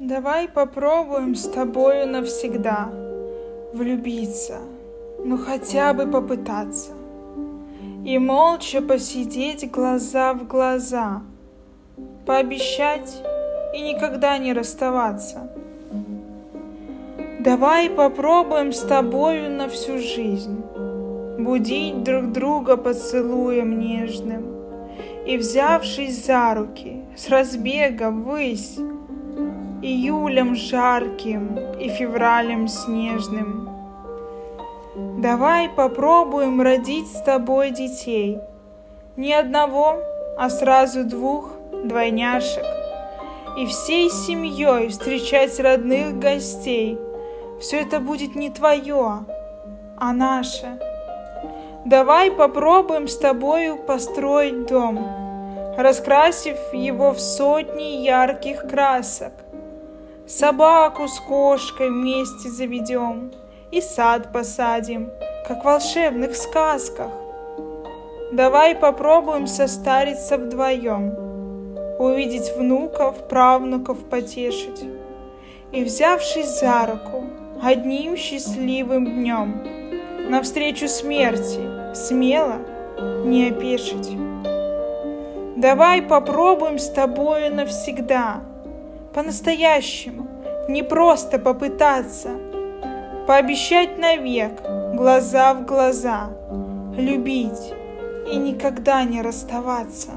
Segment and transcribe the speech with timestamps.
[0.00, 2.88] Давай попробуем с тобою навсегда
[3.74, 4.56] влюбиться,
[5.22, 6.92] ну хотя бы попытаться.
[8.06, 11.20] И молча посидеть глаза в глаза,
[12.24, 13.22] пообещать
[13.74, 15.52] и никогда не расставаться.
[17.40, 20.62] Давай попробуем с тобою на всю жизнь
[21.38, 24.46] будить друг друга поцелуем нежным
[25.26, 28.78] и, взявшись за руки, с разбега ввысь,
[29.82, 33.70] июлем жарким и февралем снежным.
[35.18, 38.38] Давай попробуем родить с тобой детей.
[39.16, 39.96] Не одного,
[40.36, 41.50] а сразу двух
[41.84, 42.64] двойняшек.
[43.56, 46.98] И всей семьей встречать родных гостей.
[47.60, 49.24] Все это будет не твое,
[49.98, 50.78] а наше.
[51.86, 55.06] Давай попробуем с тобою построить дом,
[55.78, 59.32] раскрасив его в сотни ярких красок.
[60.30, 63.32] Собаку с кошкой вместе заведем
[63.72, 65.10] и сад посадим,
[65.44, 67.10] как в волшебных сказках.
[68.32, 71.16] Давай попробуем состариться вдвоем,
[71.98, 74.84] увидеть внуков, правнуков потешить.
[75.72, 77.24] И, взявшись за руку,
[77.60, 79.64] одним счастливым днем,
[80.30, 81.58] навстречу смерти,
[81.92, 82.58] смело
[83.24, 84.16] не опешить.
[85.56, 88.42] Давай попробуем с тобою навсегда—
[89.14, 90.28] по-настоящему,
[90.68, 92.30] не просто попытаться,
[93.26, 94.60] пообещать навек,
[94.94, 96.30] глаза в глаза,
[96.96, 97.72] любить
[98.30, 100.10] и никогда не расставаться.